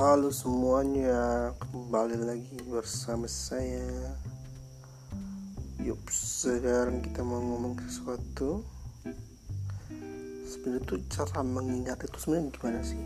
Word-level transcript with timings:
Halo 0.00 0.32
semuanya, 0.32 1.52
kembali 1.60 2.24
lagi 2.24 2.56
bersama 2.72 3.28
saya. 3.28 3.84
Yup, 5.76 6.00
sekarang 6.08 7.04
kita 7.04 7.20
mau 7.20 7.36
ngomong 7.36 7.76
sesuatu. 7.84 8.64
Sebenarnya 10.48 10.88
tuh 10.88 11.04
cara 11.04 11.44
mengingat 11.44 12.00
itu 12.00 12.16
sebenarnya 12.16 12.48
gimana 12.48 12.80
sih? 12.80 12.96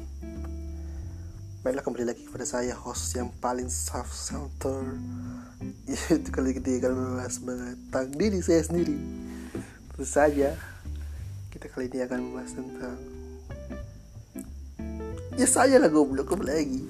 Baiklah 1.67 1.83
kembali 1.83 2.15
lagi 2.15 2.23
kepada 2.31 2.47
saya 2.47 2.79
host 2.79 3.19
yang 3.19 3.35
paling 3.43 3.67
self 3.67 4.15
center. 4.15 4.95
Yaitu 5.91 6.31
kali 6.31 6.55
ini 6.55 6.79
akan 6.79 6.95
membahas 6.95 7.43
tentang 7.43 8.07
diri 8.15 8.39
saya 8.39 8.63
sendiri. 8.63 8.95
Tentu 9.91 10.07
saja 10.07 10.55
kita 11.51 11.67
kali 11.75 11.91
ini 11.91 12.07
akan 12.07 12.19
membahas 12.23 12.55
tentang 12.55 13.14
ya 15.35 15.47
saya 15.51 15.83
lah 15.83 15.91
goblok 15.91 16.31
kembali 16.31 16.53
lagi. 16.55 16.83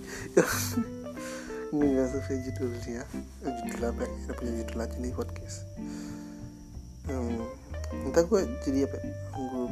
Ini 1.74 1.84
nggak 1.96 2.08
sesuai 2.12 2.38
judulnya 2.44 3.02
eh, 3.42 3.52
judul 3.64 3.82
apa 3.88 4.04
ya 4.06 4.32
punya 4.36 4.52
judul 4.62 4.78
aja 4.84 4.96
nih 5.00 5.12
podcast. 5.16 5.58
Hmm, 7.08 7.48
entah 8.04 8.22
gue 8.22 8.40
jadi 8.62 8.84
apa? 8.84 8.96
Gue 9.32 9.66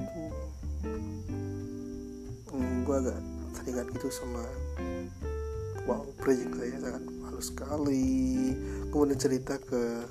hmm, 2.51 2.77
gue 2.89 2.97
agak 2.97 3.19
teringat 3.61 3.87
gitu 3.93 4.09
sama 4.09 4.43
wow 5.85 6.03
project 6.19 6.57
saya 6.57 6.77
sangat 6.81 7.05
halus 7.29 7.47
sekali. 7.53 8.57
Kemudian 8.89 9.21
cerita 9.21 9.61
ke 9.61 10.09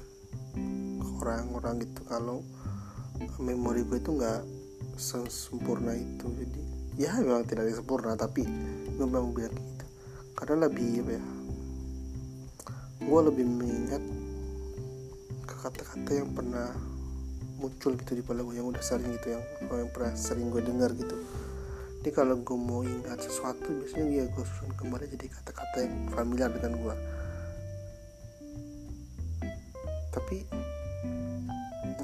orang-orang 1.17 1.81
gitu 1.81 2.01
kalau 2.05 2.45
memori 3.41 3.81
gue 3.89 3.97
itu 3.97 4.13
nggak 4.13 4.45
sempurna 5.01 5.97
itu. 5.97 6.29
Jadi 6.29 6.70
ya 6.99 7.15
memang 7.19 7.47
tidak 7.47 7.67
ada 7.67 7.73
sempurna 7.75 8.13
tapi 8.15 8.43
gue 8.95 9.05
memang 9.05 9.31
biar 9.31 9.51
gitu 9.51 9.85
karena 10.35 10.67
lebih 10.67 11.05
apa 11.05 11.11
ya 11.15 11.23
gue 13.01 13.19
lebih 13.31 13.45
mengingat 13.45 14.03
kata-kata 15.45 16.11
yang 16.11 16.29
pernah 16.33 16.73
muncul 17.61 17.93
gitu 17.93 18.11
di 18.17 18.21
kepala 18.25 18.41
gue 18.41 18.57
yang 18.57 18.67
udah 18.67 18.81
sering 18.81 19.13
gitu 19.21 19.37
yang 19.37 19.43
yang 19.69 19.91
pernah 19.93 20.17
sering 20.17 20.49
gue 20.49 20.65
dengar 20.65 20.89
gitu. 20.97 21.13
Jadi 22.01 22.09
kalau 22.17 22.33
gue 22.41 22.57
mau 22.57 22.81
ingat 22.81 23.21
sesuatu 23.21 23.69
biasanya 23.69 24.09
ya 24.09 24.25
gue 24.25 24.41
susun 24.41 24.73
kembali 24.73 25.05
jadi 25.13 25.29
kata-kata 25.29 25.85
yang 25.85 26.09
familiar 26.09 26.49
dengan 26.49 26.73
gue 26.81 26.95
tapi 30.11 30.43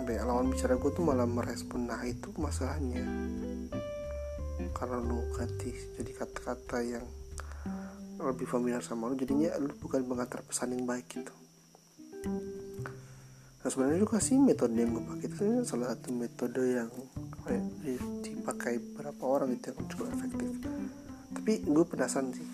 ya, 0.08 0.24
lawan 0.24 0.48
bicara 0.50 0.80
gue 0.80 0.92
tuh 0.96 1.04
malah 1.04 1.28
merespon 1.28 1.92
nah 1.92 2.00
itu 2.08 2.32
masalahnya 2.40 3.04
karena 4.74 4.98
lu 5.02 5.22
ganti 5.38 5.70
jadi 6.00 6.12
kata-kata 6.18 6.78
yang 6.82 7.06
lebih 8.18 8.50
familiar 8.50 8.82
sama 8.82 9.10
lu 9.10 9.16
jadinya 9.18 9.54
lu 9.62 9.70
bukan 9.78 10.02
mengantar 10.10 10.42
pesan 10.42 10.74
yang 10.74 10.90
baik 10.90 11.06
gitu. 11.06 11.34
Nah 13.62 13.70
sebenarnya 13.70 14.02
juga 14.02 14.18
sih 14.18 14.42
metode 14.42 14.74
yang 14.74 14.98
gue 14.98 15.06
pakai 15.06 15.28
itu 15.30 15.44
salah 15.68 15.94
satu 15.94 16.10
metode 16.10 16.64
yang 16.66 16.90
ya, 17.46 18.02
dipakai 18.26 18.82
beberapa 18.82 19.24
orang 19.26 19.54
itu 19.54 19.70
yang 19.70 19.80
cukup 19.86 20.08
efektif. 20.18 20.50
Tapi 21.38 21.54
gue 21.62 21.86
penasaran 21.86 22.34
sih 22.34 22.48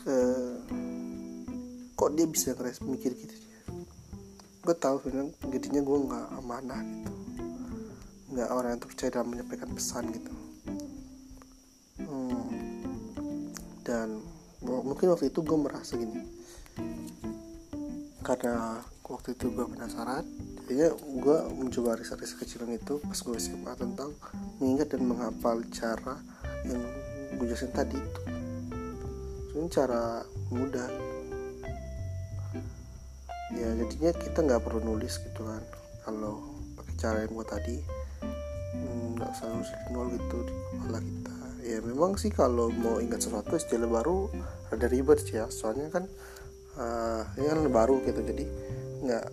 ke 0.00 0.16
kok 1.92 2.10
dia 2.16 2.26
bisa 2.28 2.52
ngeres 2.56 2.80
mikir 2.84 3.12
gitu 3.16 3.32
ya 3.32 3.44
gue 4.66 4.74
tahu 4.74 4.98
sebenarnya 4.98 5.30
jadinya 5.46 5.80
gue 5.86 5.98
nggak 6.10 6.26
amanah 6.42 6.80
gitu. 6.82 7.12
Nggak 8.34 8.48
orang 8.50 8.70
yang 8.74 8.82
percaya 8.82 9.10
dalam 9.14 9.28
menyampaikan 9.30 9.70
pesan 9.70 10.10
gitu 10.10 10.45
dan 13.86 14.18
mungkin 14.66 15.14
waktu 15.14 15.30
itu 15.30 15.46
gue 15.46 15.54
merasa 15.54 15.94
gini. 15.94 16.26
Karena 18.26 18.82
waktu 19.06 19.38
itu 19.38 19.54
gue 19.54 19.62
penasaran 19.70 20.26
jadinya 20.66 20.90
gue 20.98 21.38
mencoba 21.54 21.94
riset-riset 21.94 22.42
kecilan 22.42 22.74
itu 22.74 22.98
pas 22.98 23.14
gue 23.14 23.38
SMA 23.38 23.70
tentang 23.78 24.10
mengingat 24.58 24.90
dan 24.90 25.06
menghafal 25.06 25.62
cara 25.70 26.18
yang 26.66 26.82
gue 27.38 27.46
jelasin 27.46 27.70
tadi. 27.70 27.94
Itu 27.94 28.20
ini 29.62 29.70
cara 29.70 30.26
mudah. 30.50 30.90
Ya 33.54 33.70
jadinya 33.78 34.10
kita 34.18 34.38
nggak 34.42 34.66
perlu 34.66 34.82
nulis 34.82 35.22
gitu 35.22 35.46
kan. 35.46 35.62
Kalau 36.02 36.42
pakai 36.74 36.94
cara 36.98 37.18
yang 37.22 37.32
gue 37.38 37.46
tadi 37.46 37.76
nggak 39.14 39.30
usah 39.30 39.46
nulis 39.54 39.70
nol 39.94 40.10
gitu 40.12 40.36
di 40.44 40.52
kepala 40.52 40.98
kita 41.00 41.35
ya 41.66 41.82
memang 41.82 42.14
sih 42.14 42.30
kalau 42.30 42.70
mau 42.70 43.02
ingat 43.02 43.26
sesuatu 43.26 43.58
istilah 43.58 43.90
baru 43.90 44.30
ada 44.70 44.86
ribet 44.86 45.26
ya. 45.26 45.50
Soalnya 45.50 45.90
kan 45.90 46.06
uh, 46.78 47.26
ini 47.34 47.46
kan 47.50 47.58
baru 47.66 47.98
gitu. 48.06 48.22
Jadi 48.22 48.44
nggak 49.02 49.26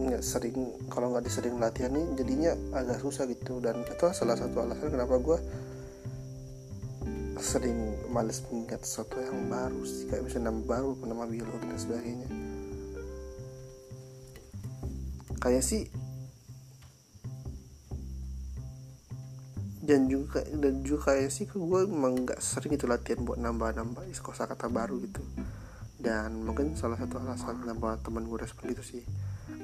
nggak 0.00 0.22
sering 0.24 0.56
kalau 0.92 1.12
nggak 1.12 1.24
disering 1.24 1.56
latihan 1.56 1.92
nih 1.96 2.06
jadinya 2.20 2.52
agak 2.76 3.00
susah 3.00 3.24
gitu. 3.24 3.58
Dan 3.64 3.80
itu 3.88 4.06
salah 4.12 4.36
satu 4.36 4.60
alasan 4.60 4.92
kenapa 4.92 5.16
gue 5.16 5.38
sering 7.40 7.96
males 8.12 8.44
mengingat 8.52 8.84
sesuatu 8.84 9.16
yang 9.16 9.48
baru 9.48 9.80
sih. 9.88 10.12
Kayak 10.12 10.28
misalnya 10.28 10.52
nama 10.52 10.60
baru 10.60 10.92
nama 11.08 11.24
biologi 11.24 11.64
dan 11.64 11.80
sebagainya. 11.80 12.28
Kayak 15.40 15.64
sih 15.64 15.88
dan 19.90 20.06
juga 20.06 20.46
dan 20.46 20.86
juga 20.86 21.10
kayak 21.10 21.34
sih 21.34 21.50
gue 21.50 21.80
emang 21.82 22.22
nggak 22.22 22.38
sering 22.38 22.78
itu 22.78 22.86
latihan 22.86 23.26
buat 23.26 23.42
nambah-nambah 23.42 24.06
kosa 24.22 24.46
kata 24.46 24.70
baru 24.70 25.02
gitu. 25.02 25.18
Dan 25.98 26.46
mungkin 26.46 26.78
salah 26.78 26.94
satu 26.94 27.18
alasan 27.18 27.58
kenapa 27.58 27.98
teman 27.98 28.22
gue 28.30 28.38
respon 28.38 28.70
gitu 28.70 28.86
sih 28.86 29.02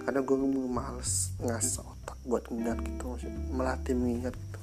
karena 0.03 0.27
gue 0.27 0.37
males 0.67 1.31
ngasah 1.39 1.83
otak 1.87 2.19
buat 2.27 2.43
ingat 2.51 2.75
gitu 2.83 3.23
melatih 3.55 3.95
mengingat 3.95 4.35
gitu. 4.35 4.61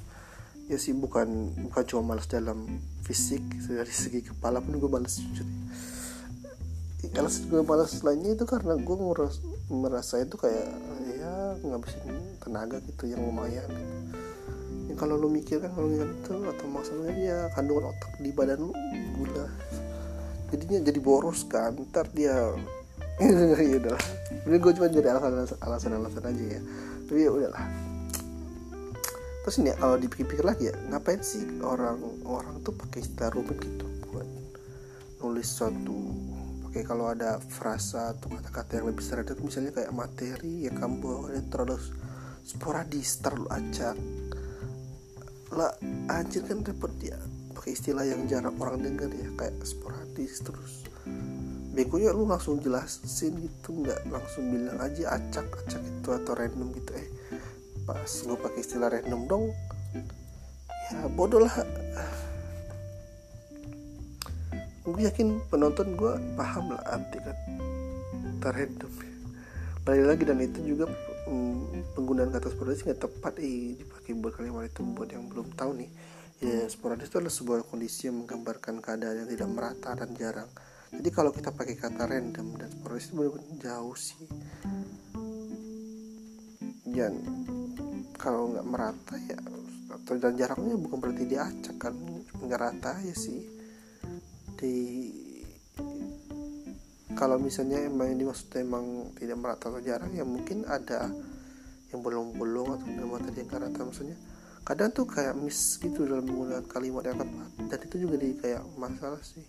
Ya 0.68 0.75
sih 0.75 0.91
bukan 0.91 1.56
bukan 1.72 1.84
cuma 1.88 2.12
males 2.12 2.28
dalam 2.28 2.68
fisik 3.07 3.40
dari 3.63 3.94
segi 3.95 4.19
kepala 4.19 4.59
pun 4.59 4.75
gue 4.75 4.91
males 4.91 5.16
jujur. 5.16 5.47
Alasan 7.16 7.47
gue 7.47 7.63
malas 7.63 8.03
lainnya 8.03 8.35
itu 8.35 8.44
karena 8.44 8.75
gue 8.75 8.95
merasa, 9.00 9.40
merasa 9.72 10.16
itu 10.19 10.35
kayak 10.35 10.68
ya 11.19 11.56
ngabisin 11.63 12.35
tenaga 12.44 12.84
gitu 12.84 13.07
yang 13.07 13.24
lumayan 13.24 13.68
gitu 13.72 14.32
ya, 14.94 15.00
kalau 15.02 15.18
lu 15.18 15.28
mikir 15.34 15.58
kan 15.58 15.74
kalau 15.74 15.90
ingat 15.90 16.14
itu 16.14 16.36
atau 16.46 16.66
maksudnya 16.70 17.12
dia 17.18 17.38
kandungan 17.58 17.90
otak 17.90 18.14
di 18.22 18.30
badan 18.30 18.70
lu 18.70 18.72
gula 19.18 19.50
jadinya 20.54 20.80
jadi 20.86 21.00
boros 21.02 21.50
kan 21.50 21.74
ntar 21.90 22.06
dia 22.14 22.54
ya 23.22 23.78
udah 23.81 23.98
ini 24.46 24.58
gue 24.58 24.72
cuma 24.78 24.90
jadi 24.90 25.09
alasan 25.18 25.58
alasan 25.62 25.92
alasan 25.98 26.24
aja 26.26 26.46
ya. 26.58 26.62
Tapi 27.09 27.20
ya 27.26 27.31
udahlah 27.34 27.66
terus 29.44 29.59
ini 29.59 29.70
ya, 29.70 29.76
kalau 29.76 30.00
dipikir-pikir 30.00 30.46
lagi 30.48 30.72
ya 30.72 30.76
ngapain 30.88 31.20
sih 31.20 31.44
orang 31.60 32.00
orang 32.24 32.64
tuh 32.64 32.72
pakai 32.80 33.04
istilah 33.04 33.28
rumit 33.36 33.60
gitu 33.60 33.86
buat 34.08 34.28
nulis 35.20 35.50
suatu? 35.52 36.00
Pakai 36.64 36.88
kalau 36.88 37.12
ada 37.12 37.44
frasa 37.44 38.16
atau 38.16 38.31
kata-kata 38.31 38.80
yang 38.80 38.88
lebih 38.90 39.04
sederhana 39.04 39.44
misalnya 39.44 39.75
kayak 39.75 39.92
materi 39.92 40.64
yang 40.64 40.80
kamu 40.80 40.96
bawa 41.04 41.28
terlalu 41.52 41.75
sporadis 42.48 43.20
terlalu 43.20 43.48
acak 43.52 43.96
lah 45.53 45.72
anjir 46.09 46.44
kan 46.44 46.66
repot 46.66 46.91
dia 47.00 47.18
pakai 47.53 47.80
istilah 47.80 48.03
yang 48.03 48.28
jarang 48.28 48.58
orang 48.59 48.84
dengar 48.84 49.08
ya 49.14 49.30
kayak 49.40 49.56
sporadis 49.64 50.44
terus. 50.44 50.84
Begonya 51.74 52.12
lu 52.12 52.28
langsung 52.28 52.59
jelasin 52.59 53.40
gitu 53.40 53.72
nggak 53.72 54.03
langsung 54.12 54.52
bilang 54.52 54.78
aja 54.84 55.16
acak 55.16 55.47
acak 55.63 55.80
itu 55.80 56.09
atau 56.12 56.34
random 56.36 56.69
gitu. 56.75 56.92
Eh 56.97 57.08
pas 57.88 58.10
gue 58.10 58.38
pakai 58.38 58.60
istilah 58.60 58.89
random 58.92 59.22
dong 59.31 59.44
ya 60.92 61.07
bodoh 61.16 61.39
lah. 61.39 61.56
Gue 64.83 65.07
yakin 65.07 65.39
penonton 65.48 65.95
gue 65.95 66.13
paham 66.36 66.75
lah 66.75 66.83
arti 66.92 67.18
kan 67.24 67.38
random 68.44 68.92
balik 69.88 70.06
lagi 70.16 70.24
dan 70.27 70.39
itu 70.44 70.60
juga 70.75 70.92
hmm, 71.28 71.96
penggunaan 71.96 72.31
kata 72.31 72.52
sporadis 72.52 72.84
nggak 72.84 73.00
tepat 73.00 73.40
eh, 73.40 73.80
dipakai 73.80 74.12
buat 74.18 74.34
kalimat 74.36 74.68
itu 74.68 74.81
buat 74.84 75.10
yang 75.10 75.28
belum 75.31 75.56
tahu 75.56 75.72
nih. 75.80 75.92
Ya 76.44 76.68
sporadis 76.68 77.08
itu 77.08 77.24
adalah 77.24 77.31
sebuah 77.31 77.60
kondisi 77.68 78.12
yang 78.12 78.24
menggambarkan 78.24 78.84
keadaan 78.84 79.24
yang 79.24 79.30
tidak 79.31 79.50
merata 79.50 79.96
dan 79.96 80.12
jarang. 80.20 80.52
Jadi 80.94 81.10
kalau 81.10 81.31
kita 81.31 81.50
pakai 81.56 81.75
kata 81.80 82.04
random 82.06 82.48
dan 82.60 82.70
sporadis 82.70 83.08
itu 83.10 83.14
benar-benar 83.16 83.58
jauh 83.64 83.96
sih. 83.96 84.24
Dan 86.84 87.14
kalau 88.20 88.54
nggak 88.54 88.68
merata 88.68 89.16
ya 89.24 89.40
atau 89.94 90.20
dan 90.20 90.34
jarangnya 90.36 90.75
bukan 90.75 90.98
berarti 91.00 91.24
dia 91.30 91.48
acak 91.48 91.78
kan 91.80 91.96
nggak 92.44 92.60
rata 92.60 93.00
ya 93.02 93.16
sih. 93.16 93.48
Di 94.60 94.75
kalau 97.24 97.40
misalnya 97.40 97.80
emang 97.88 98.12
ini 98.12 98.28
maksudnya 98.28 98.68
emang 98.68 99.16
tidak 99.16 99.40
merata 99.40 99.72
atau 99.72 99.80
jarang 99.80 100.12
ya 100.12 100.28
mungkin 100.28 100.68
ada 100.68 101.08
yang 101.96 102.04
bolong-bolong 102.04 102.75
atau 102.75 102.88
nama 102.92 103.16
tadi 103.16 103.48
yang 103.48 103.64
rata 103.64 103.80
maksudnya. 103.80 104.20
Kadang 104.68 104.92
tuh 104.92 105.08
kayak 105.08 105.31
miss 105.40 105.80
gitu 105.80 106.04
dalam 106.04 106.28
menggunakan 106.28 106.68
kalimat 106.68 107.08
yang 107.08 107.24
tepat. 107.24 107.48
Dan 107.72 107.80
itu 107.80 107.96
juga 107.96 108.16
di 108.20 108.36
kayak 108.36 108.60
masalah 108.75 109.24
sih. 109.24 109.40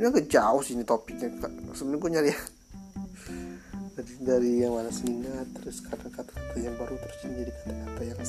Ini 0.00 0.08
agak 0.08 0.32
jauh 0.32 0.64
sih 0.64 0.72
ini 0.72 0.88
topiknya 0.88 1.28
sebenarnya 1.76 2.00
gue 2.00 2.10
nyari 2.16 2.30
dari, 3.92 4.12
dari 4.24 4.52
yang 4.64 4.72
mana 4.72 4.88
sehingga 4.88 5.44
terus 5.60 5.84
kata-kata 5.84 6.32
yang 6.56 6.72
baru 6.80 6.96
terus 6.96 7.16
jadi 7.28 7.52
kata-kata 7.52 8.02
yang 8.08 8.20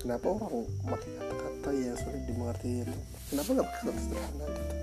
kenapa 0.00 0.26
orang 0.26 0.64
pakai 0.88 1.10
kata-kata 1.20 1.68
yang 1.76 1.96
sulit 2.00 2.22
dimengerti 2.24 2.88
kenapa 3.28 3.48
nggak 3.52 3.68
pakai 3.68 3.82
kata 3.84 4.00
sederhana 4.00 4.46
gitu? 4.48 4.74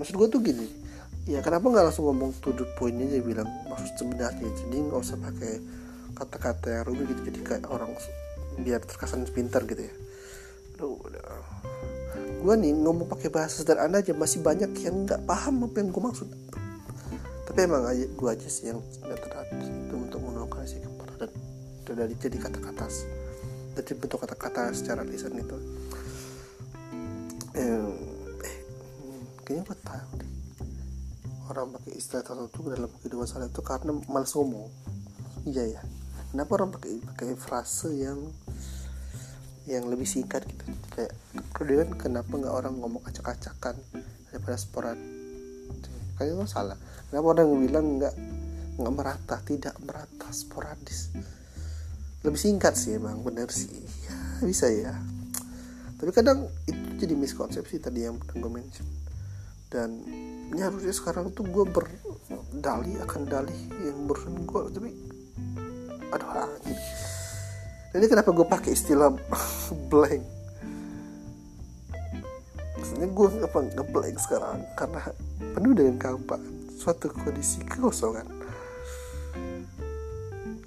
Maksud 0.00 0.14
gue 0.16 0.28
tuh 0.32 0.40
gini 0.40 0.66
ya 1.22 1.38
kenapa 1.38 1.70
nggak 1.70 1.84
langsung 1.86 2.10
ngomong 2.10 2.34
to 2.42 2.50
the 2.50 2.66
point 2.74 2.98
aja 2.98 3.22
bilang 3.22 3.46
maksud 3.70 3.94
sebenarnya 3.94 4.42
jadi 4.42 4.76
nggak 4.90 4.98
usah 4.98 5.18
pakai 5.22 5.52
kata-kata 6.18 6.66
yang 6.70 6.84
rumit 6.86 7.06
gitu 7.14 7.20
jadi 7.30 7.40
kayak 7.46 7.64
orang 7.70 7.94
biar 8.60 8.84
terkesan 8.84 9.24
pintar 9.32 9.64
gitu 9.64 9.88
ya. 9.88 9.94
Aduh, 10.76 11.00
gue 12.42 12.54
nih 12.58 12.72
ngomong 12.74 13.08
pakai 13.08 13.32
bahasa 13.32 13.64
sederhana 13.64 14.04
aja 14.04 14.12
masih 14.12 14.44
banyak 14.44 14.70
yang 14.82 15.08
nggak 15.08 15.24
paham 15.24 15.64
apa 15.64 15.76
yang 15.80 15.88
gue 15.88 16.02
maksud. 16.02 16.28
Tapi 17.48 17.58
emang 17.64 17.86
aja 17.88 18.04
gue 18.04 18.28
aja 18.28 18.48
sih 18.50 18.68
yang 18.68 18.82
nggak 18.82 19.18
terlatih 19.24 19.62
itu 19.62 19.94
untuk 19.96 20.20
menemukan 20.20 20.66
si 20.68 20.82
kepala 20.82 21.14
dan 21.16 21.30
dari 21.96 22.14
jadi 22.18 22.36
kata-kata 22.38 22.86
jadi 23.72 23.92
bentuk 23.96 24.20
kata-kata 24.20 24.74
secara 24.76 25.00
lisan 25.00 25.38
itu. 25.38 25.56
Eh, 27.56 27.88
eh 28.44 28.56
kayaknya 29.44 29.64
gue 29.64 29.78
tahu 29.80 30.10
deh 30.20 30.41
orang 31.50 31.74
pakai 31.74 31.98
istilah 31.98 32.22
tertentu 32.22 32.70
dalam 32.70 32.90
kehidupan 33.00 33.26
sehari 33.26 33.50
itu 33.50 33.62
karena 33.64 33.90
malas 34.06 34.34
ngomong 34.36 34.70
iya. 35.48 35.78
Ya 35.78 35.82
kenapa 36.32 36.50
orang 36.56 36.70
pakai 36.72 37.02
pakai 37.02 37.34
frase 37.36 37.90
yang 37.92 38.18
yang 39.68 39.86
lebih 39.86 40.06
singkat 40.08 40.42
gitu? 40.46 40.64
Kayak 40.94 41.12
kemudian 41.54 41.88
kenapa 41.94 42.32
nggak 42.34 42.54
orang 42.54 42.74
ngomong 42.78 43.02
acak-acakan 43.06 43.78
daripada 44.30 44.56
sporat 44.58 44.98
kayaknya 46.18 46.44
itu 46.44 46.50
salah. 46.50 46.78
Kenapa 47.10 47.26
orang 47.36 47.46
bilang 47.60 47.86
nggak 48.00 48.14
nggak 48.80 48.94
merata 48.94 49.36
tidak 49.44 49.76
merata 49.84 50.28
sporadis 50.32 51.12
lebih 52.22 52.38
singkat 52.38 52.78
sih 52.78 52.96
emang 52.96 53.20
bener 53.26 53.50
sih. 53.50 53.70
Ya 54.06 54.16
bisa 54.46 54.70
ya. 54.70 54.94
Tapi 55.98 56.10
kadang 56.10 56.50
itu 56.66 57.06
jadi 57.06 57.14
miskonsepsi 57.14 57.78
tadi 57.82 58.06
yang 58.06 58.18
gue 58.18 58.50
mention 58.50 58.86
dan 59.72 60.04
ini 60.52 60.60
harusnya 60.60 60.92
sekarang 60.92 61.32
tuh 61.32 61.48
gue 61.48 61.64
berdalih 61.64 63.00
akan 63.08 63.24
dalih 63.24 63.56
yang 63.80 64.04
berusaha 64.04 64.36
gue 64.36 64.60
tapi 64.76 64.90
aduh 66.12 66.28
anjir 66.44 66.76
ini. 67.92 68.06
Kenapa 68.08 68.32
gue 68.32 68.46
pakai 68.48 68.72
istilah 68.72 69.12
blank? 69.92 70.24
Maksudnya 72.76 73.08
gue 73.08 73.28
apa 73.44 73.58
ngeblank 73.72 74.16
sekarang? 74.16 74.64
Karena 74.76 75.00
penuh 75.56 75.72
dengan 75.76 75.96
kehampaan 76.00 76.44
suatu 76.76 77.12
kondisi 77.12 77.60
kekosongan. 77.68 78.28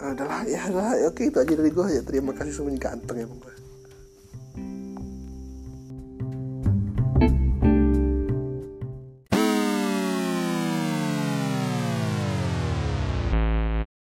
Adalah 0.06 0.46
ya 0.46 0.70
adalah 0.70 0.94
ya, 1.02 1.10
oke 1.10 1.22
itu 1.26 1.38
aja 1.42 1.54
dari 1.54 1.72
gue 1.74 1.86
ya. 1.98 2.02
Terima 2.06 2.34
kasih 2.34 2.54
semuanya 2.54 2.94
ganteng 2.94 3.18
ya 3.22 3.26
gue 3.26 3.65